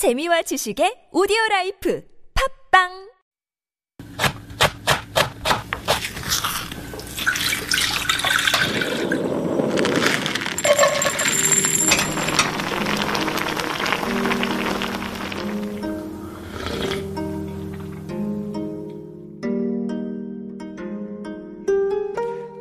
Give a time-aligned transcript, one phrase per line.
[0.00, 2.02] 재미와 지식의 오디오 라이프
[2.72, 3.10] 팝빵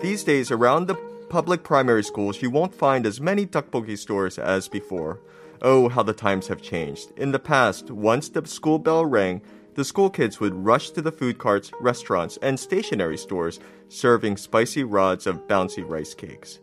[0.01, 0.95] These days, around the
[1.29, 5.19] public primary schools, you won't find as many tteokbokki stores as before.
[5.61, 7.11] Oh, how the times have changed.
[7.17, 9.41] In the past, once the school bell rang,
[9.75, 13.59] the school kids would rush to the food carts, restaurants, and stationery stores
[13.89, 16.59] serving spicy rods of bouncy rice cakes.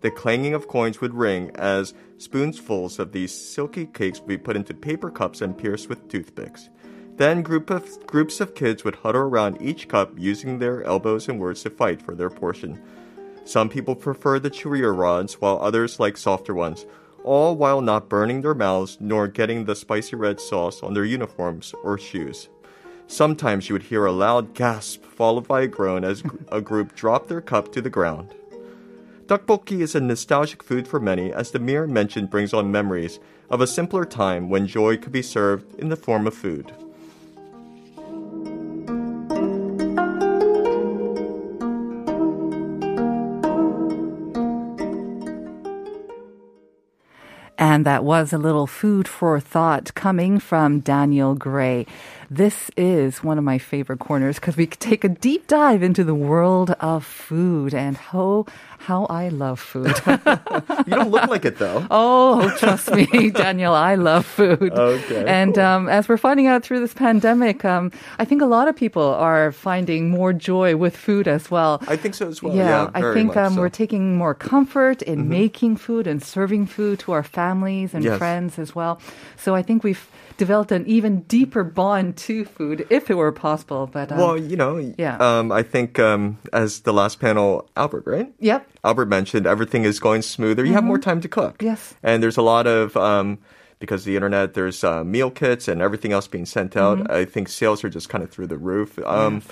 [0.00, 4.56] The clanging of coins would ring as spoonfuls of these silky cakes would be put
[4.56, 6.68] into paper cups and pierced with toothpicks.
[7.16, 11.40] Then group of, groups of kids would huddle around each cup using their elbows and
[11.40, 12.80] words to fight for their portion.
[13.44, 16.86] Some people prefer the chewier rods, while others like softer ones,
[17.28, 21.74] all while not burning their mouths nor getting the spicy red sauce on their uniforms
[21.84, 22.48] or shoes.
[23.06, 27.28] Sometimes you would hear a loud gasp followed by a groan as a group dropped
[27.28, 28.34] their cup to the ground.
[29.26, 33.20] Tteokbokki is a nostalgic food for many as the mere mention brings on memories
[33.50, 36.72] of a simpler time when joy could be served in the form of food.
[47.78, 51.86] And that was a little food for thought coming from Daniel Gray.
[52.30, 56.14] This is one of my favorite corners because we take a deep dive into the
[56.14, 58.44] world of food and how
[58.80, 59.94] how I love food.
[60.86, 61.86] You don't look like it though.
[61.90, 64.72] oh, trust me, Daniel, I love food.
[64.72, 65.64] Okay, And cool.
[65.64, 69.02] um, as we're finding out through this pandemic, um, I think a lot of people
[69.02, 71.82] are finding more joy with food as well.
[71.88, 72.54] I think so as well.
[72.54, 73.50] Yeah, I think um, so.
[73.52, 73.60] Mm-hmm.
[73.60, 78.18] we're taking more comfort in making food and serving food to our families and Yes.
[78.18, 79.00] friends as well.
[79.36, 83.86] So I think we've developed an even deeper bond to food, if it were possible.
[83.86, 85.16] But um, Well, you know, Yeah.
[85.16, 88.32] Um, I think um, as the last panel, Albert, right?
[88.38, 88.68] yep.
[88.84, 90.64] Albert mentioned everything is going smoother.
[90.64, 91.58] You have more time to cook.
[91.58, 91.66] Mm-hmm.
[91.66, 91.94] Yes.
[92.02, 93.38] And there's a lot of um,
[93.78, 96.98] because the internet, there's uh, meal kits and everything else being sent out.
[96.98, 97.12] Mm-hmm.
[97.12, 98.98] I think sales are just kind of through the roof.
[99.00, 99.42] Um,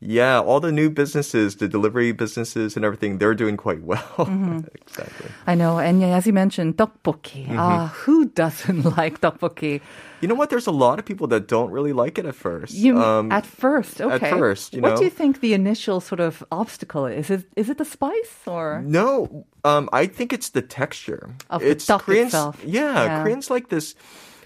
[0.00, 3.98] Yeah, all the new businesses, the delivery businesses and everything, they're doing quite well.
[4.28, 4.58] Mm-hmm.
[4.74, 5.26] exactly.
[5.46, 7.46] I know, and yeah, as you mentioned, tteokbokki.
[7.46, 7.58] Mm-hmm.
[7.58, 9.80] Ah, who doesn't like tteokbokki?
[10.20, 10.50] You know what?
[10.50, 12.74] There's a lot of people that don't really like it at first.
[12.74, 16.44] You Um, at first, at first, you what do you think the initial sort of
[16.50, 17.30] obstacle is?
[17.30, 18.82] Is it is it the spice or?
[18.84, 21.30] No, um, I think it's the texture.
[21.50, 22.62] Of the it's duck Koreans, itself.
[22.64, 23.22] Yeah, Yeah.
[23.22, 23.94] Koreans like this.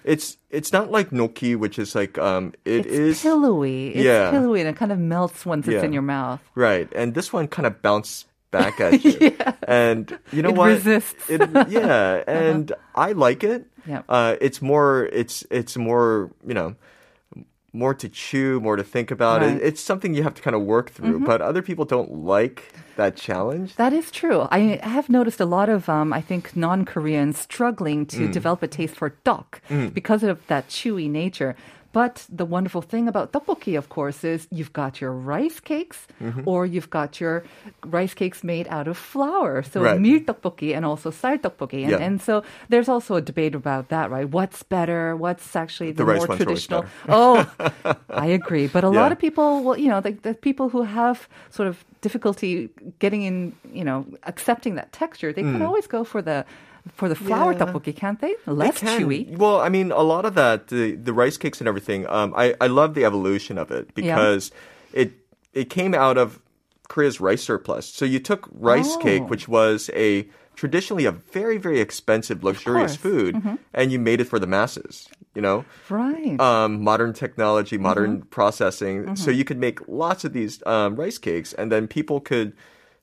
[0.04, 3.88] It's it's not like gnocchi, which is like um, it it's is- pillowy.
[3.94, 4.30] It's Yeah.
[4.30, 6.40] pillowy and it kind of melts once it's in your mouth.
[6.54, 9.52] right, and this one kind of bounced back at you, yeah.
[9.66, 10.66] and you know It what?
[10.68, 11.30] resists.
[11.30, 11.64] Uh-huh.
[11.66, 13.66] It, yeah, and I like it.
[13.86, 14.02] Yeah.
[14.08, 15.08] Uh, it's more.
[15.12, 16.30] It's it's more.
[16.46, 16.74] You know.
[17.74, 19.40] More to chew, more to think about.
[19.40, 19.56] Right.
[19.56, 19.64] Mm-hmm.
[19.66, 23.16] It's something you have to kind of work through, but other people don't like that
[23.16, 23.76] challenge.
[23.76, 24.46] That is true.
[24.50, 28.32] I have noticed a lot of, um, I think, non-Koreans struggling to Mm.
[28.32, 31.56] develop a taste for tteok because of that chewy nature.
[31.92, 36.48] But the wonderful thing about tteokbokki, of course, is you've got your rice cakes Mm-hmm.
[36.48, 37.42] or you've got your
[37.84, 39.62] rice cakes made out of flour.
[39.62, 40.00] So Right.
[40.00, 41.82] mil tteokbokki and also 쌀 tteokbokki.
[41.82, 41.98] And, Yeah.
[42.06, 44.28] and so there's also a debate about that, right?
[44.28, 45.16] What's better?
[45.16, 46.84] What's actually the, The more traditional?
[47.08, 47.44] Oh,
[48.10, 48.66] I agree.
[48.68, 51.84] But a lot of people, well, you know, the, the people who have sort of
[52.00, 56.44] difficulty getting in, you know, accepting that texture, they can always go for the
[56.94, 57.52] for the flour.
[57.52, 57.58] Yeah.
[57.60, 58.34] tteokbokki, can't they?
[58.46, 59.00] They Less can.
[59.00, 59.36] chewy.
[59.36, 62.06] Well, I mean, a lot of that, the, the rice cakes and everything.
[62.08, 64.02] Um, I I love the evolution of it Yeah.
[64.16, 64.50] because
[64.92, 65.12] it
[65.52, 66.40] it came out of
[66.88, 67.86] Korea's rice surplus.
[67.86, 68.98] So you took rice Oh.
[68.98, 70.26] cake, which was a
[70.56, 73.14] traditionally a very very expensive luxurious course.
[73.14, 73.40] Mm-hmm.
[73.48, 75.08] food, and you made it for the masses.
[75.34, 76.38] You know, Right.
[76.40, 78.28] um, modern technology, modern Mm-hmm.
[78.28, 79.16] processing.
[79.16, 82.52] So you could make lots of these um, rice cakes, and then people could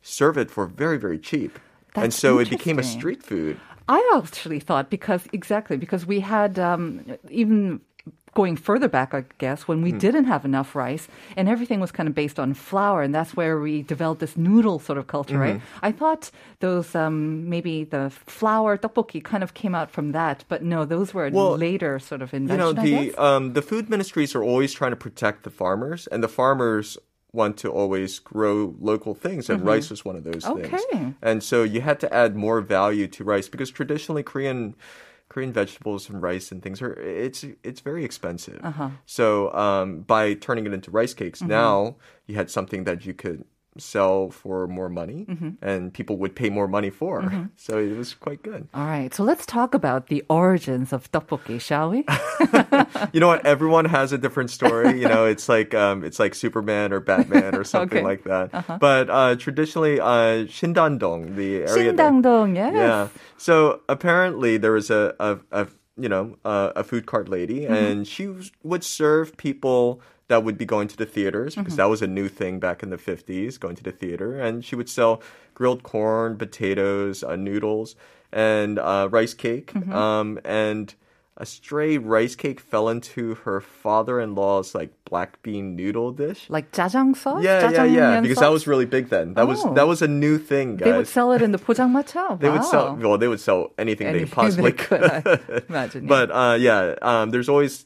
[0.04, 1.58] serve it for very very cheap.
[1.96, 3.60] And so it became a street food.
[3.88, 7.82] I actually thought because exactly because we had um, even
[8.36, 12.08] going further back, I guess, when we didn't have enough rice and everything was kind
[12.08, 15.56] of based on flour, and that's where we developed this noodle sort of culture, right?
[15.56, 15.86] Mm-hmm.
[15.86, 20.64] I thought those um, maybe the flour tteokbokki kind of came out from that, but
[20.64, 22.76] no, those were Well, later sort of you invention.
[22.76, 26.24] know I the um, the food ministries are always trying to protect the farmers and
[26.24, 26.98] the farmers
[27.32, 30.96] want to always grow local things and rice was one of those things Mm-hmm.
[30.98, 31.14] Okay.
[31.22, 34.76] and so you had to add more value to rice because traditionally korean
[35.30, 38.90] korean vegetables and rice and things are it's it's very expensive Uh-huh.
[39.06, 41.50] so um, by turning it into rice cakes Mm-hmm.
[41.52, 41.96] now
[42.26, 43.46] you had something that you could
[43.78, 45.50] sell for more money, Mm-hmm.
[45.62, 47.22] and people would pay more money for.
[47.56, 48.68] So it was quite good.
[48.74, 52.06] All right, so let's talk about the origins of tteokbokki, shall we?
[53.14, 53.46] You know what?
[53.46, 55.00] Everyone has a different story.
[55.02, 58.06] You know, it's like um, it's like Superman or Batman or something Okay.
[58.06, 58.80] like that.
[58.80, 61.94] But uh, traditionally, uh, Shindangdong, the area.
[61.94, 62.74] Shindangdong, yes.
[62.76, 63.08] Yeah.
[63.38, 65.68] So apparently there was a, a, a
[65.98, 67.74] you know uh, a food cart lady, Mm-hmm.
[67.74, 71.78] and she was- would serve people that would be going to the theaters because Mm-hmm.
[71.78, 74.76] that was a new thing back in the fifties, going to the theater, and she
[74.76, 75.22] would sell
[75.54, 77.96] grilled corn, potatoes, uh, noodles,
[78.32, 79.94] and uh, rice cake, Mm-hmm.
[79.94, 80.96] um, and.
[81.42, 86.50] A stray rice cake fell into her father-in-law's like black bean noodle dish.
[86.50, 87.42] Like jajang sauce?
[87.42, 88.20] Yeah, yeah, yeah.
[88.20, 89.36] Because that was really big then.
[89.36, 89.74] That was Oh.
[89.74, 90.86] that was a new thing, guys.
[90.92, 92.40] They would sell it in the pojangmacha.
[92.44, 93.18] They would sell well.
[93.18, 97.48] They would sell anything, Anything they possibly they could, imagine, but uh, yeah, um, there's
[97.48, 97.86] always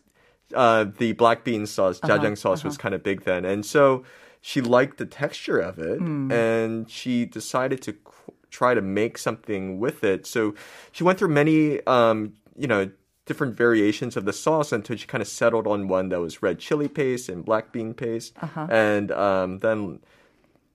[0.56, 4.04] uh, the black bean sauce, Uh-huh, jajang sauce was kind of big then, and so
[4.42, 6.32] she liked the texture of it, Hmm.
[6.32, 10.26] and she decided to qu- try to make something with it.
[10.28, 10.54] So
[10.92, 12.90] she went through many, um, you know.
[13.26, 16.60] Different variations of the sauce until she kind of settled on one that was red
[16.60, 18.68] chili paste and black bean paste, Uh-huh.
[18.70, 20.00] and um, then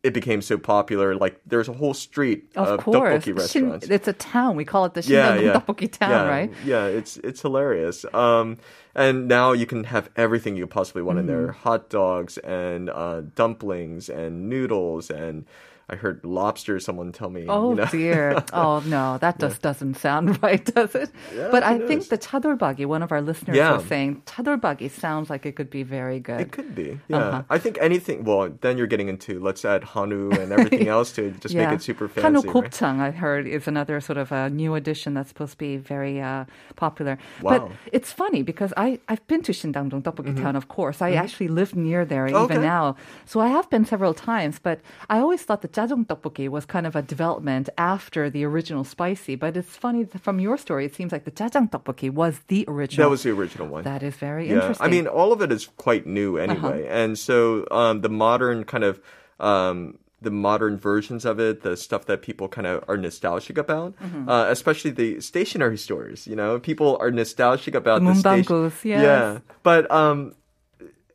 [0.08, 1.14] it became so popular.
[1.14, 3.24] Like there's a whole street Of of, course.
[3.24, 3.36] tteokbokki Shin-
[3.70, 3.86] restaurants.
[3.96, 4.56] it's a town.
[4.56, 6.50] We call it the Shindangdong tteokbokki town, yeah, right?
[6.64, 8.04] Yeah, it's it's hilarious.
[8.12, 8.56] Um,
[8.94, 11.62] and now you can have everything you possibly want in there: Mm-hmm.
[11.68, 15.46] hot dogs and uh, dumplings and noodles and.
[15.90, 16.78] I heard lobster.
[16.80, 17.46] Someone tell me.
[17.48, 17.86] Oh you know.
[17.86, 18.44] dear.
[18.52, 21.10] Oh no, that just doesn't sound right, does it?
[21.34, 22.08] Yeah, but I who think knows?
[22.08, 23.76] the chadolbagi, one of our listeners Yeah.
[23.76, 26.40] was saying chadolbagi sounds like it could be very good.
[26.40, 27.16] It could be, yeah.
[27.16, 27.42] Uh-huh.
[27.50, 28.24] I think anything.
[28.24, 31.70] Well, then you're getting into let's add hanu and everything else to it, just make
[31.70, 32.46] it super fancy.
[32.48, 33.00] Hanok right?
[33.08, 36.44] I heard, is another sort of a new addition that's supposed to be very uh,
[36.76, 37.18] popular.
[37.42, 41.00] But it's funny because I, I've been to Shindangdong Tteokbokki town, of course.
[41.02, 42.34] I actually live near there Mm-hmm.
[42.36, 42.54] Okay.
[42.54, 42.96] even now.
[43.24, 46.86] So I have been several times, but I always thought the jajang tteokbokki was kind
[46.86, 49.34] of a development after the original spicy.
[49.36, 53.06] But it's funny from your story, it seems like the jajang tteokbokki was the original.
[53.06, 53.84] That was the original one.
[53.84, 54.54] That is very yeah.
[54.54, 54.84] interesting.
[54.84, 54.88] Uh-huh.
[54.88, 58.84] I mean, all of it is quite new anyway, and so um, the modern kind
[58.84, 59.00] of
[59.38, 63.94] um, the modern versions of it, the stuff that people kind of are nostalgic about,
[64.02, 64.28] Mm-hmm.
[64.28, 66.26] uh, especially the stationery stores.
[66.26, 68.72] You know, people are nostalgic about The the, station.
[68.82, 69.02] Yes.
[69.02, 70.34] Yeah, but um,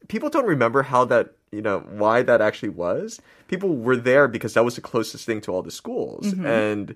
[0.08, 3.22] people don't remember how that you know why that actually was.
[3.48, 6.46] People were there because that was the closest thing to all the schools, Mm-hmm.
[6.46, 6.96] and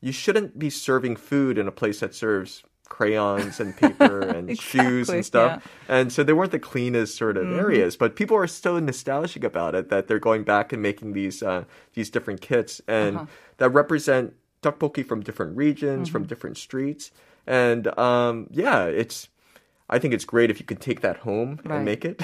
[0.00, 5.08] you shouldn't be serving food in a place that serves crayons and paper and shoes
[5.08, 5.50] and stuff.
[5.50, 5.56] yeah.
[5.58, 5.92] Mm-hmm.
[5.92, 9.74] And so they weren't the cleanest sort of areas, but people are so nostalgic about
[9.74, 11.64] it that they're going back and making these uh,
[11.94, 13.26] these different kits and Uh-huh.
[13.56, 16.12] that represent tteokbokki from different regions, Mm-hmm.
[16.12, 17.10] from different streets.
[17.46, 19.28] And um, yeah, it's
[19.88, 21.76] I think it's great if you could take that home Right.
[21.76, 22.20] and make it.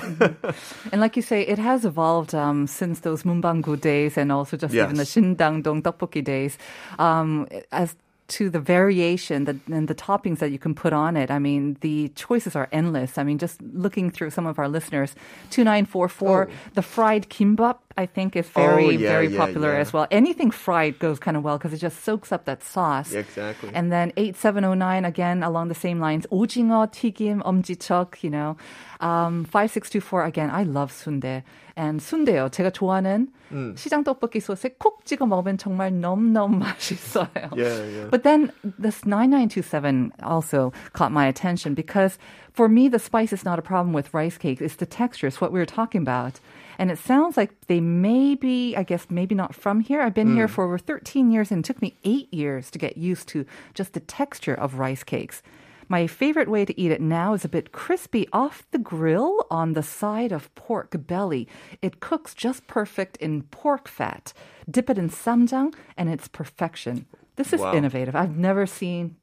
[0.91, 4.75] And like you say, it has evolved um, since those Mumbangu days and also just
[4.75, 5.15] even the Yes.
[5.15, 6.59] Shindangdong tteokbokki days.
[6.99, 7.95] Um, as
[8.29, 11.77] to the variation that, and the toppings that you can put on it, I mean,
[11.83, 13.19] the choices are endless.
[13.19, 15.15] I mean, just looking through some of our listeners,
[15.51, 19.80] 2944, the fried kimbap, I think, is very, Oh, yeah, very yeah, popular yeah.
[19.80, 20.08] as well.
[20.12, 23.14] Anything fried goes kind of well because it just soaks up that sauce.
[23.14, 23.72] Exactly.
[23.74, 28.56] And then 8709, again, along the same lines, 오징어, 튀김, 엄지척, you know.
[29.00, 31.44] Um, 5624, again, I love 순대.
[31.76, 32.50] And 순대요.
[32.50, 33.76] 제가 좋아하는 음.
[33.78, 37.54] 시장 떡볶이 소스에 콕 찍어 먹으면 정말 너무너무 맛있어요.
[37.56, 38.08] Yeah, yeah.
[38.10, 42.18] But then this 9927 also caught my attention because
[42.54, 44.62] for me, the spice is not a problem with rice cakes.
[44.62, 45.28] It's the texture.
[45.28, 46.40] It's what we were talking about.
[46.83, 50.01] And it sounds like they may be, I guess, maybe not from here.
[50.01, 50.51] I've been here Mm.
[50.51, 53.93] for over 13 years and it took me eight years to get used to just
[53.93, 55.43] the texture of rice cakes.
[55.89, 59.75] My favorite way to eat it now is a bit crispy off the grill on
[59.75, 61.47] the side of pork belly.
[61.81, 64.33] It cooks just perfect in pork fat.
[64.69, 67.07] Dip it in ssamjang and it's perfection.
[67.37, 67.75] This is Wow.
[67.75, 68.17] innovative.
[68.17, 69.15] I've never seen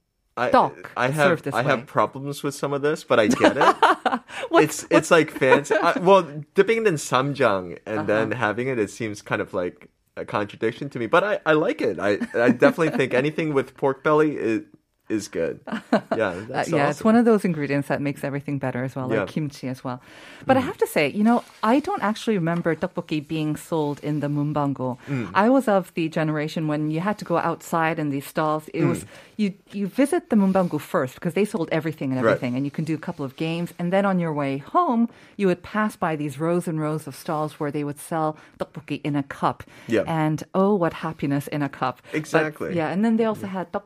[0.48, 1.64] I, I have I way.
[1.64, 3.76] have problems with some of this, but I get it.
[4.50, 5.76] What's- it's it's like fancy.
[5.76, 6.24] I, well,
[6.56, 7.80] dipping it in ssamjang Uh-huh.
[7.86, 11.08] and then having it, it seems kind of like a contradiction to me.
[11.08, 12.00] But I, I like it.
[12.00, 14.62] I I definitely think anything with pork belly is
[15.10, 15.60] is good.
[16.16, 19.08] Yeah, Uh, that's yeah, it's one of those ingredients that makes everything better as well,
[19.08, 19.26] like Yeah.
[19.26, 19.34] Mm.
[19.34, 20.02] kimchi as well.
[20.46, 24.20] But I have to say, you know, I don't actually remember tteokbokki being sold in
[24.20, 24.98] the mumbango.
[25.08, 25.30] Mm.
[25.34, 28.68] I was of the generation when you had to go outside in these stalls.
[28.74, 28.90] It Mm.
[28.90, 29.06] was
[29.38, 32.32] you you visit the mumbango first because they sold everything and Right.
[32.32, 35.08] everything, and you can do a couple of games, and then on your way home,
[35.38, 39.00] you would pass by these rows and rows of stalls where they would sell tteokbokki
[39.04, 39.64] in a cup.
[39.88, 40.04] Yeah.
[40.26, 41.96] And oh, what happiness in a cup!
[42.12, 42.76] But, Exactly.
[42.76, 43.84] yeah, and then they also had tteok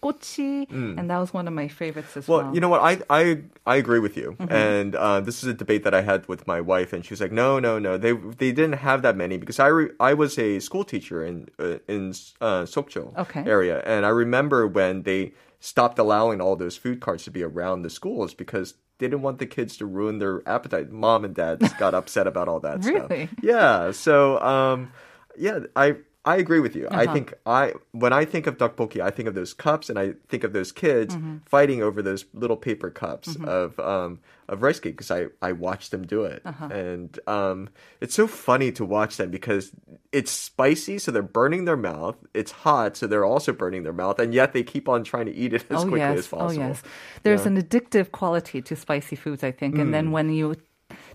[0.00, 0.98] Kochi, mm.
[0.98, 2.44] and that was one of my favorites as well.
[2.44, 2.80] Well, you know what?
[2.80, 4.52] I I I agree with you, mm-hmm.
[4.52, 7.20] and uh, this is a debate that I had with my wife, and she was
[7.20, 7.98] like, "No, no, no.
[7.98, 11.48] They they didn't have that many because I re- I was a school teacher in
[11.58, 13.44] uh, in uh, Sokcho okay.
[13.46, 17.82] area, and I remember when they stopped allowing all those food carts to be around
[17.82, 20.90] the schools because they didn't want the kids to ruin their appetite.
[20.90, 23.26] Mom and dad got upset about all that really?
[23.26, 23.38] stuff.
[23.42, 23.92] Yeah.
[23.92, 24.92] So, um,
[25.38, 26.86] yeah, I I agree with you.
[26.90, 27.12] I Uh-huh.
[27.14, 30.12] think I when I think of tteok tteokbokki, I think of those cups, and I
[30.28, 31.36] think of those kids Mm-hmm.
[31.46, 35.90] fighting over those little paper cups of um, of rice cake because I I watched
[35.92, 36.66] them do it, Uh-huh.
[36.66, 37.70] and um,
[38.02, 39.72] it's so funny to watch them because
[40.12, 42.16] it's spicy, so they're burning their mouth.
[42.34, 45.32] It's hot, so they're also burning their mouth, and yet they keep on trying to
[45.34, 46.62] eat it as oh quickly yes, as possible.
[46.64, 46.82] oh yes.
[47.22, 47.52] There's Yeah.
[47.52, 49.92] an addictive quality to spicy foods, I think, and Mm.
[49.92, 50.56] then when you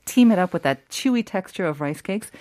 [0.05, 2.31] team it up with that chewy texture of rice cakes.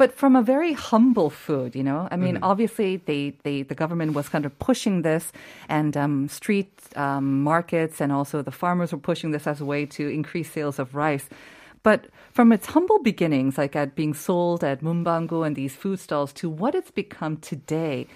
[0.00, 2.08] But from a very humble food, you know.
[2.10, 2.50] I mean, Mm-hmm.
[2.50, 5.24] obviously, they, they the government was kind of pushing this,
[5.68, 9.84] and um, street um, markets and also the farmers were pushing this as a way
[9.96, 11.26] to increase sales of rice.
[11.82, 12.00] But
[12.36, 16.48] from its humble beginnings, like at being sold at Mumbangu and these food stalls, to
[16.48, 18.06] what it's become today,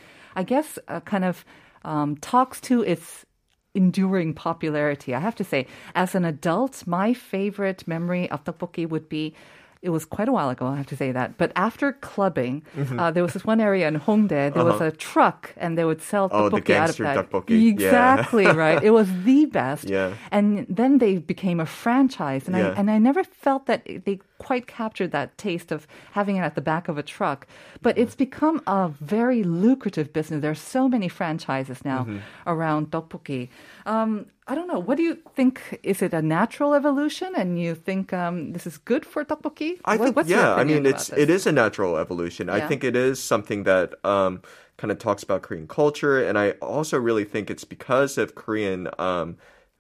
[0.41, 1.45] I guess uh, kind of
[1.85, 3.27] um, talks to its
[3.75, 5.11] enduring popularity.
[5.15, 9.35] I have to say, as an adult, my favorite memory of tteokbokki would be.
[9.89, 11.29] It was quite a while ago, I have to say that.
[11.43, 12.99] But after clubbing, Mm-hmm.
[13.01, 14.47] uh, there was this one area in Hongdae.
[14.55, 16.45] There was a truck, and they would sell Uh-huh.
[16.45, 17.17] Oh, the out gangster that.
[17.17, 17.55] tteokbokki.
[17.63, 17.71] Yeah.
[17.75, 18.81] Exactly right.
[18.89, 19.85] It was the best.
[19.97, 20.09] Yeah.
[20.37, 20.47] And
[20.81, 22.69] then they became a franchise, and Yeah.
[22.71, 24.17] I and I never felt that they
[24.49, 25.81] quite captured that taste of
[26.19, 27.47] having it at the back of a truck.
[27.87, 28.81] But it's become a
[29.19, 30.41] very lucrative business.
[30.47, 32.19] There's so many franchises now Mm-hmm.
[32.55, 33.43] around tteokbokki.
[33.87, 34.11] Um,
[34.47, 34.79] I don't know.
[34.89, 35.55] What do you think?
[35.83, 39.71] Is it a natural evolution, and you think um, this is good for tteokbokki?
[39.85, 40.55] I What- think what's yeah.
[40.61, 41.19] I mean, it's this?
[41.23, 42.45] it is a natural evolution.
[42.59, 44.33] I think it is something that um,
[44.81, 48.81] kind of talks about Korean culture, and I also really think it's because of Korean
[48.99, 49.29] um,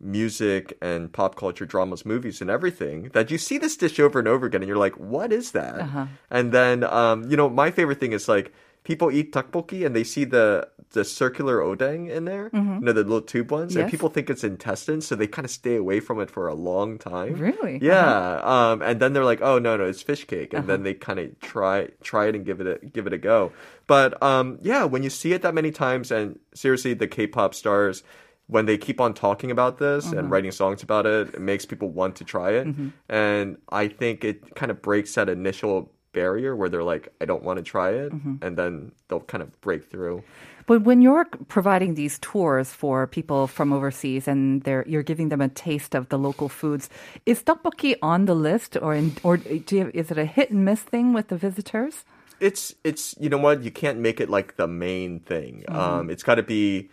[0.04, 4.28] music and pop culture, dramas, movies, and everything that you see this dish over and
[4.28, 6.06] over again, and you're like, "What is that?" Uh-huh.
[6.30, 8.52] And then um, you know, my favorite thing is like.
[8.84, 13.00] People eat tteokbokki and they see the the circular odeng in there, you know, the
[13.00, 13.90] little tube ones, and Mm-hmm.
[13.90, 16.98] People think it's intestines, so they kind of stay away from it for a long
[16.98, 17.32] time.
[17.40, 17.78] Really?
[17.80, 18.40] Yeah.
[18.44, 20.76] Um, and then they're like, oh no, no, it's fish cake, and Uh-huh.
[20.76, 23.52] then they kind of try try it and give it a give it a go.
[23.86, 28.02] But um, yeah, when you see it that many times, and seriously, the K-pop stars.
[28.46, 30.28] When they keep on talking about this and Mm-hmm.
[30.32, 32.66] writing songs about it, it makes people want to try it.
[33.08, 37.42] And I think it kind of breaks that initial barrier where they're like, I don't
[37.42, 38.12] want to try it.
[38.12, 38.44] Mm-hmm.
[38.44, 40.22] And then they'll kind of break through.
[40.66, 45.40] But when you're providing these tours for people from overseas and they're, you're giving them
[45.40, 46.88] a taste of the local foods,
[47.26, 50.64] is tteokbokki on the list, or in, or do you, is it a hit and
[50.64, 52.04] miss thing with the visitors?
[52.40, 55.78] it's it's you know what you can't make it like the main thing Mm-hmm.
[55.78, 56.90] um it's got to be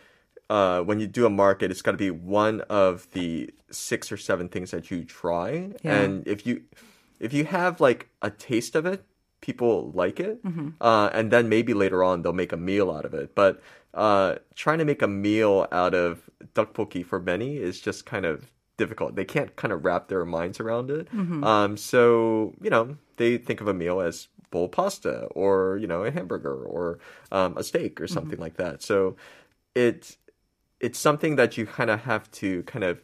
[0.51, 4.17] uh when you do a market it's got to be one of the six or
[4.17, 5.71] seven things that you try.
[5.83, 5.95] Yeah.
[5.99, 6.63] and if you
[7.19, 9.05] if you have like a taste of it
[9.39, 10.43] people like it.
[10.43, 10.69] Mm-hmm.
[10.81, 13.33] uh and then maybe later on they'll make a meal out of it.
[13.33, 13.61] But
[13.93, 18.25] uh trying to make a meal out of tteok tteokbokki for many is just kind
[18.25, 19.15] of difficult.
[19.15, 21.05] They can't kind of wrap their minds around it.
[21.15, 21.43] Mm-hmm.
[21.43, 26.03] um so you know they think of a meal as bowl pasta or you know
[26.03, 26.99] a hamburger or
[27.31, 28.83] um, a steak or something like that.
[28.83, 29.15] So
[29.75, 30.17] it
[30.81, 33.01] it's something that you kind of have to kind of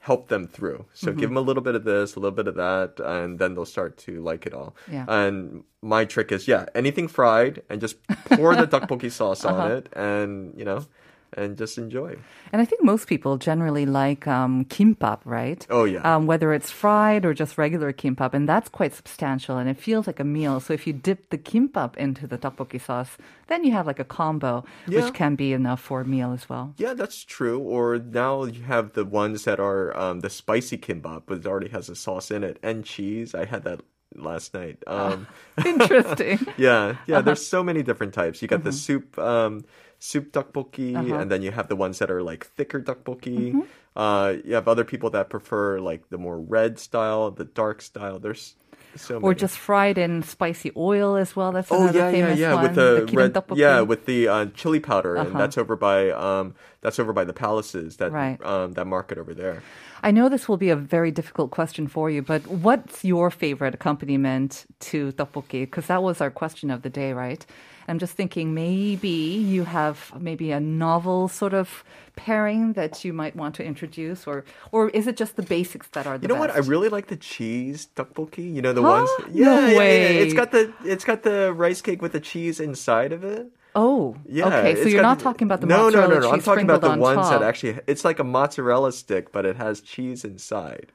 [0.00, 1.20] help them through so Mm-hmm.
[1.20, 3.66] give them a little bit of this a little bit of that and then they'll
[3.78, 5.04] start to like it all Yeah.
[5.08, 7.96] and my trick is yeah anything fried and just
[8.36, 9.62] pour the tteokbokki sauce Uh-huh.
[9.62, 10.86] on it and you know
[11.34, 12.16] and just enjoy
[12.52, 15.66] And I think most people generally like um, kimbap, right?
[15.70, 16.00] Oh, yeah.
[16.02, 20.06] Um, whether it's fried or just regular kimbap, and that's quite substantial, and it feels
[20.06, 20.60] like a meal.
[20.60, 23.16] So if you dip the kimbap into the tteokbokki sauce,
[23.48, 25.04] then you have like a combo, Yeah.
[25.04, 26.72] which can be enough for a meal as well.
[26.78, 27.58] Yeah, that's true.
[27.60, 31.68] Or now you have the ones that are um, the spicy kimbap, but it already
[31.68, 33.34] has a sauce in it and cheese.
[33.34, 33.80] I had that
[34.14, 34.82] last night.
[34.86, 35.26] Um,
[35.64, 36.38] Interesting.
[36.56, 37.18] yeah, yeah.
[37.18, 37.22] Uh-huh.
[37.22, 38.40] There's so many different types.
[38.42, 38.76] You got the Mm-hmm.
[38.76, 39.64] soup, um,
[39.98, 41.16] soup tteokbokki, Uh-huh.
[41.20, 43.38] and then you have the ones that are like thicker tteokbokki.
[43.52, 43.60] Mm-hmm.
[43.96, 48.18] Uh, you have other people that prefer like the more red style, the dark style.
[48.20, 48.54] There's
[48.96, 49.34] so or many.
[49.40, 51.50] just fried in spicy oil as well.
[51.52, 52.62] That's Oh another yeah, yeah, famous yeah, one.
[52.62, 53.56] with the, kirin red, tteokbokki.
[53.56, 55.38] yeah, with the uh, chili powder, and Uh-huh.
[55.38, 58.38] that's over by um, that's over by the palaces that Right.
[58.46, 59.62] um, that market over there.
[60.02, 63.74] I know this will be a very difficult question for you, but what's your favorite
[63.74, 65.62] accompaniment to tteokbokki?
[65.62, 67.44] Because that was our question of the day, right?
[67.88, 71.84] I'm just thinking maybe you have maybe a novel sort of
[72.16, 76.06] pairing that you might want to introduce, or or is it just the basics that
[76.06, 76.50] are the You know what?
[76.50, 78.54] I really like the cheese tteokbokki.
[78.54, 78.88] You know the Huh?
[79.06, 79.10] ones.
[79.18, 80.14] No yeah, yeah, way.
[80.16, 80.20] yeah.
[80.22, 83.46] It's got the it's got the rice cake with the cheese inside of it.
[83.74, 84.46] Oh, Yeah.
[84.48, 84.74] okay.
[84.82, 86.32] So you're not the- talking about the no, mozzarella no, no, no.
[86.32, 87.40] I'm talking about the on ones top.
[87.40, 87.78] that actually.
[87.86, 90.90] It's like a mozzarella stick, but it has cheese inside.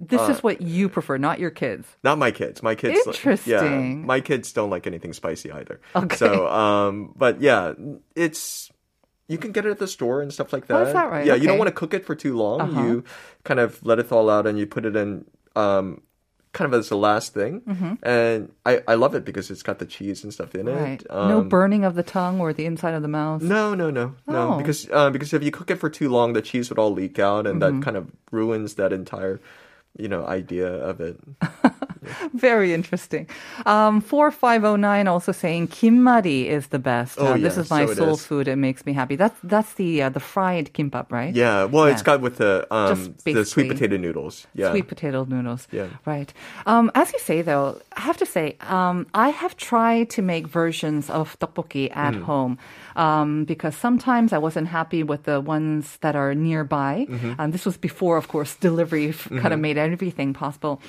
[0.00, 1.86] This uh, is what you prefer, not your kids.
[2.02, 2.62] Not my kids.
[2.62, 3.06] My kids.
[3.06, 3.16] like-
[3.46, 4.06] Yeah, Interesting.
[4.06, 5.78] my kids don't like anything spicy either.
[5.94, 6.16] Okay.
[6.16, 7.74] So, um, but yeah,
[8.16, 8.70] it's
[9.28, 10.76] you can get it at the store and stuff like that.
[10.76, 11.26] Oh, is that right?
[11.26, 12.60] Yeah, you don't want to cook it for too long.
[12.62, 12.80] Uh-huh.
[12.82, 13.04] You
[13.44, 15.24] kind of let it thaw out and you put it in.
[15.54, 16.02] Um,
[16.52, 17.62] Kind of as the last thing,
[18.02, 20.82] and I, I love it because it's got the cheese and stuff in Mm-hmm.
[20.82, 21.00] Right.
[21.00, 21.06] it.
[21.08, 23.40] no Um, burning of the tongue or the inside of the mouth.
[23.40, 24.54] no, no, no, no.
[24.54, 24.58] Oh.
[24.58, 27.20] Because uh, because if you cook it for too long, the cheese would all leak
[27.20, 27.78] out, and Mm-hmm.
[27.78, 29.38] that kind of ruins that entire,
[29.98, 31.18] you know, idea of it.
[32.34, 33.26] Very interesting.
[33.66, 37.18] Um, 4509 also saying kimmari is the best.
[37.20, 38.26] Oh, Uh, this yeah, is my so soul is.
[38.26, 38.48] food.
[38.48, 39.16] It makes me happy.
[39.16, 41.34] That's that's the uh, the fried kimbap, right?
[41.34, 44.46] Yeah, well, it's got with the um the sweet potato noodles.
[44.54, 45.68] Yeah, Sweet potato noodles.
[45.72, 45.88] Yeah.
[46.06, 46.32] Right.
[46.66, 50.46] Um, as you say, though, I have to say, um, I have tried to make
[50.46, 52.22] versions of tteokbokki at Mm.
[52.24, 52.58] home
[52.96, 57.06] um, because sometimes I wasn't happy with the ones that are nearby.
[57.08, 57.32] Mm-hmm.
[57.38, 60.80] Um, this was before, of course, delivery f- kind of made everything possible.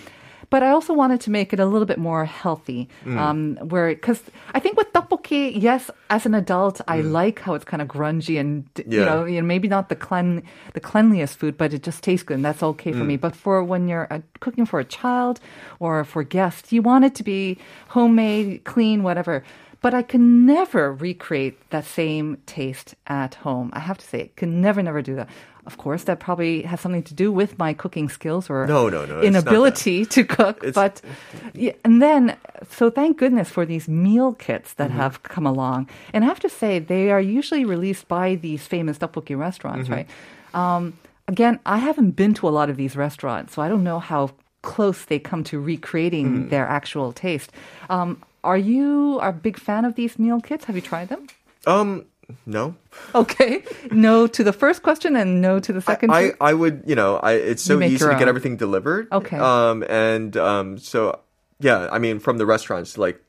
[0.51, 3.17] But I also wanted to make it a little bit more healthy, Mm.
[3.17, 3.39] um,
[3.71, 4.21] where because
[4.53, 8.35] I think with tteokbokki, yes, as an adult, I like how it's kind of grungy
[8.39, 9.05] and d- you Mm.
[9.05, 10.43] Know, you know, maybe not the clean,
[10.73, 12.97] the cleanliest food, but it just tastes good, and that's okay Mm.
[12.99, 13.15] for me.
[13.17, 15.39] But for when you're uh, cooking for a child
[15.79, 17.57] or for guests, you want it to be
[17.95, 19.43] homemade, clean, whatever.
[19.83, 23.71] But I can never recreate that same taste at home.
[23.73, 25.27] I have to say, can never, never do that.
[25.65, 29.05] Of course, that probably has something to do with my cooking skills or No, no,
[29.05, 29.49] no, it's not that.
[29.51, 30.63] inability to cook.
[30.63, 31.01] It's- but
[31.53, 32.35] yeah, and then,
[32.71, 34.97] so thank goodness for these meal kits that Mm-hmm.
[34.99, 35.87] have come along.
[36.13, 39.93] And I have to say, they are usually released by these famous tteokbokki restaurants, Mm-hmm.
[39.93, 40.07] right?
[40.53, 40.93] Um,
[41.27, 44.31] again, I haven't been to a lot of these restaurants, so I don't know how
[44.63, 46.49] close they come to recreating Mm.
[46.49, 47.51] their actual taste.
[47.89, 50.65] Um, are you a big fan of these meal kits?
[50.65, 51.27] Have you tried them?
[51.67, 52.05] Um,
[52.45, 52.75] no.
[53.15, 53.63] Okay.
[53.91, 56.11] No to the first question and no to the second.
[56.11, 56.35] I, two?
[56.41, 59.07] I would, you know, I it's so easy to get everything delivered.
[59.11, 59.37] Okay.
[59.37, 61.19] Um, and um, so
[61.59, 63.21] yeah, I mean, from the restaurants, like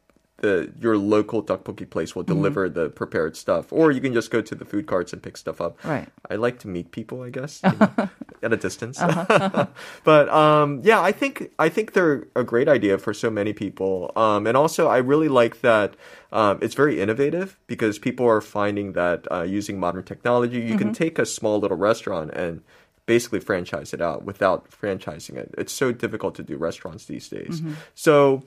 [0.42, 2.34] the your local tteokbokki place will Mm-hmm.
[2.34, 5.36] deliver the prepared stuff, or you can just go to the food carts and pick
[5.36, 5.82] stuff up.
[5.84, 6.08] Right.
[6.30, 8.08] I like to meet people, I guess, you know,
[8.42, 9.00] at a distance.
[9.00, 9.66] Uh-huh.
[10.04, 14.12] but um, yeah, I think I think they're a great idea for so many people.
[14.14, 15.94] Um, and also, I really like that
[16.32, 20.78] um, it's very innovative because people are finding that uh, using modern technology, you Mm-hmm.
[20.78, 22.62] can take a small little restaurant and
[23.06, 25.54] basically franchise it out without franchising it.
[25.58, 27.60] It's so difficult to do restaurants these days.
[27.60, 27.74] Mm-hmm.
[27.94, 28.42] So.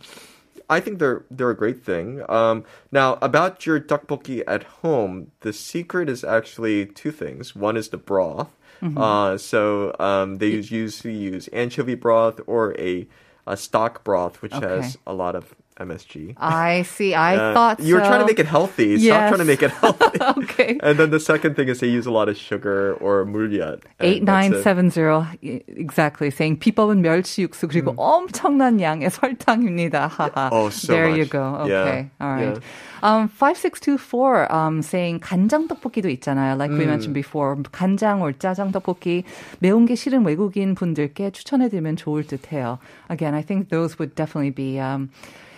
[0.69, 2.23] I think they're they're a great thing.
[2.29, 7.55] Um, now about your tteokbokki at home, the secret is actually two things.
[7.55, 8.49] One is the broth.
[8.81, 8.97] Mm-hmm.
[8.97, 13.07] Uh, so um, they use, usually use anchovy broth or a,
[13.47, 14.67] a stock broth, which Okay.
[14.67, 16.34] has a lot of MSG.
[16.36, 17.14] I see.
[17.16, 18.32] I Uh, thought you were trying to so.
[18.36, 18.98] make it healthy.
[19.00, 19.28] Stop Yes.
[19.32, 20.20] trying to make it healthy.
[20.44, 20.76] okay.
[20.84, 23.80] and then the second thing is they use a lot of sugar or muryat.
[23.98, 30.08] Eight nine seven zero exactly saying 비법은 멸치 육수 그리고 엄청난 양의 설탕입니다.
[30.12, 30.50] 하하.
[30.52, 31.30] Oh, so there you much.
[31.32, 31.64] go.
[31.64, 32.56] Yeah, Okay, all right.
[32.60, 33.00] yeah.
[33.02, 36.58] Um, five six two four um, saying 간장 떡볶이도 있잖아요.
[36.60, 39.24] Like we mentioned before, 간장 or 짜장 떡볶이
[39.60, 42.78] 매운 게 싫은 외국인 분들께 추천해드리면 좋을 듯해요.
[43.08, 44.76] Again, I think those would definitely be.
[44.78, 45.08] Um,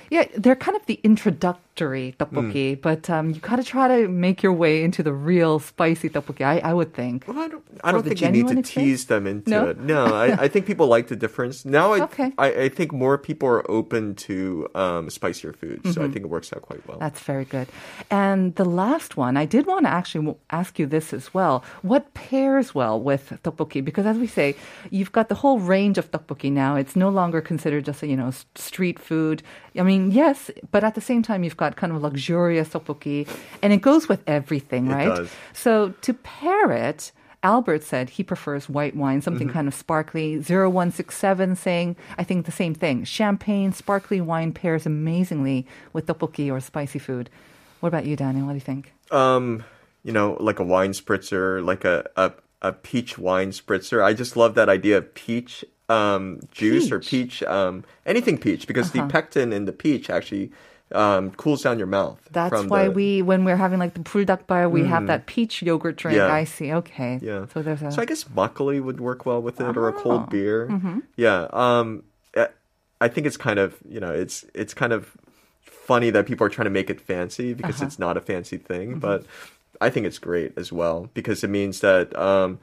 [0.10, 1.00] yeah, they're kind of the
[1.82, 6.10] introductory tteokbokki, but um, you gotta try to make your way into the real spicy
[6.10, 6.42] tteokbokki.
[6.46, 7.26] I, I would think.
[7.28, 9.68] Well, I don't, I don't think you need to tease them into No?
[9.70, 9.78] it.
[9.80, 11.66] No, I, I think people like the difference.
[11.66, 12.32] Now, I, Okay.
[12.38, 15.92] I, I think more people are open to um, spicier Mm-hmm.
[15.92, 16.98] so I think it works out quite well.
[17.00, 17.68] That's very good.
[18.12, 21.64] And the last one, I did want to actually ask you this as well.
[21.82, 23.84] What pairs well with tteokbokki?
[23.84, 24.56] Because as we say,
[24.92, 26.76] you've got the whole range of tteokbokki now.
[26.76, 29.42] It's no longer considered just a, you know, street food.
[29.78, 33.28] I mean, yes, but at the same time, you've got kind of luxurious tteokbokki,
[33.62, 35.16] and it goes with everything, It right?
[35.16, 35.30] does.
[35.54, 37.12] So to pair it,
[37.44, 40.40] Albert said he prefers white wine, something kind of sparkly.
[40.40, 43.04] 0167 saying, I think the same thing.
[43.04, 47.30] Champagne, sparkly wine pairs amazingly with tteokbokki or spicy food.
[47.80, 48.46] What about you, Daniel?
[48.48, 48.94] What do you think?
[49.12, 49.64] um,
[50.04, 54.02] you know, like a wine spritzer, like a, a, a peach wine spritzer.
[54.04, 57.10] I just love that idea of peach um, juice or Peach.
[57.40, 59.06] peach, um, anything peach, because Uh-huh.
[59.06, 60.52] the pectin in the peach actually
[60.94, 62.20] um, cools down your mouth.
[62.32, 65.98] That's why the- we, when we're having like the bar, we have that peach yogurt
[65.98, 66.18] drink.
[66.18, 66.32] Yeah.
[66.34, 66.72] I see.
[66.74, 67.20] Okay.
[67.22, 67.46] Yeah.
[67.54, 67.92] So there's a.
[67.92, 70.68] So I guess makgeolli would work well with it, or a cold beer.
[70.70, 71.00] Mm-hmm.
[71.16, 71.48] Yeah.
[71.52, 72.04] Um,
[72.36, 72.50] I-
[73.00, 75.16] I think it's kind of you know it's it's kind of
[75.62, 77.86] funny that people are trying to make it fancy because Uh-huh.
[77.86, 79.00] it's not a fancy thing, Mm-hmm.
[79.00, 79.26] but
[79.80, 82.16] I think it's great as well because it means that.
[82.18, 82.60] Um,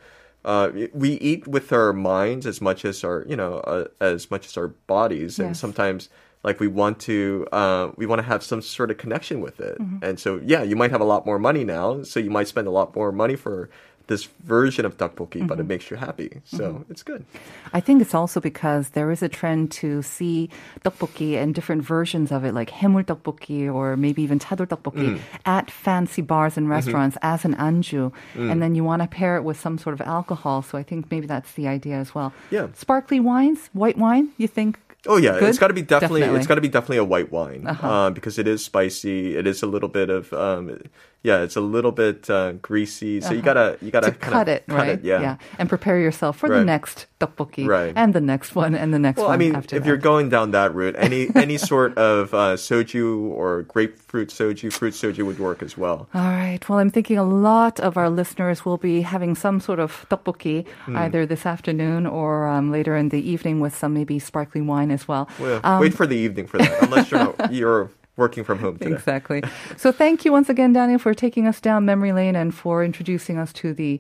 [0.47, 4.45] uh, we eat with our minds as much as our, you know, uh, as much
[4.47, 6.11] as our bodies, and sometimes
[6.45, 9.77] like we want to uh, we want to have some sort of connection with it.
[10.03, 12.67] And so yeah, you might have a lot more money now, so you might spend
[12.69, 13.69] a lot more money for
[14.07, 16.29] this version of tteokbokki, but it makes you happy.
[16.45, 17.25] So it's good.
[17.73, 20.51] I think it's also because there is a trend to see
[20.85, 25.21] tteokbokki and different versions of it, like 해물 tteokbokki or maybe even chadol tteokbokki Mm.
[25.47, 26.59] at fancy bars Mm-hmm.
[26.69, 28.53] and restaurants as an anju, Mm.
[28.53, 30.61] and then you want to pair it with some sort of alcohol.
[30.61, 32.35] So I think maybe that's the idea as well.
[32.51, 32.69] Yeah.
[32.75, 34.29] Sparkly wines, white wine.
[34.37, 34.77] You think?
[35.07, 35.49] Oh yeah, Good?
[35.51, 36.39] it's got to be definitely, Definitely.
[36.41, 37.89] it's got to be definitely a white wine Uh-huh.
[37.89, 39.37] uh, because it is spicy.
[39.37, 40.79] It is a little bit of um,
[41.25, 43.21] yeah, it's a little bit uh, greasy.
[43.21, 44.21] So you gotta you gotta Uh-huh.
[44.21, 44.89] to cut it, cut right?
[45.01, 45.37] it, yeah.
[45.59, 47.93] and prepare yourself for the next tteokbokki Right.
[47.97, 49.89] and the next one and the next Well, one I mean, after if that.
[49.89, 54.93] you're going down that route, any any sort of uh, soju or grapefruit soju, fruit
[54.95, 56.09] soju would work as well.
[56.15, 56.61] All right.
[56.69, 60.67] Well, I'm thinking a lot of our listeners will be having some sort of tteokbokki
[60.87, 60.97] Hmm.
[60.97, 65.09] either this afternoon or um, later in the evening with some maybe sparkling wine as
[65.09, 65.25] well.
[65.41, 68.94] Well, Um, wait for the evening for that, unless you're you're working from home today.
[68.94, 69.44] Exactly.
[69.78, 73.38] So thank you once again, Daniel, for taking us down memory lane and for introducing
[73.38, 74.00] us to the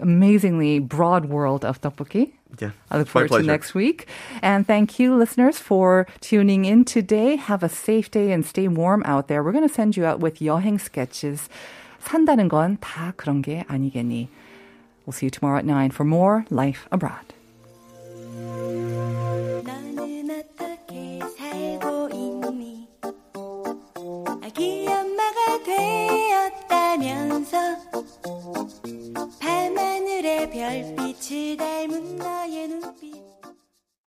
[0.00, 2.32] amazingly broad world of tteokbokki.
[2.58, 3.46] Yeah, I look it's my forward to pleasure.
[3.46, 4.08] next week.
[4.40, 7.36] And thank you, listeners, for tuning in today.
[7.36, 9.42] Have a safe day and stay warm out there.
[9.44, 11.48] We're going to send you out with 여행 sketches.
[12.00, 14.28] 산다는 건 다 그런 게 아니겠니.
[15.04, 17.34] We'll see you tomorrow at 9 for more Life Abroad.
[27.53, 33.02] 되었다면서 밤하늘의 별빛을 닮은 너의 눈빛